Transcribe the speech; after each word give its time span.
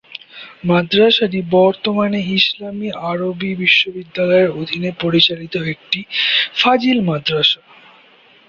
মাদ্রাসাটি 0.63 1.39
বর্তমানে 1.51 2.19
ইসলামি 2.35 2.87
আরবি 3.09 3.51
বিশ্ববিদ্যালয়ের 3.55 4.49
অধীনে 4.59 4.91
পরিচালিত 5.01 5.53
একটি 5.73 5.99
ফাজিল 6.55 6.97
মাদ্রাসা। 7.09 7.61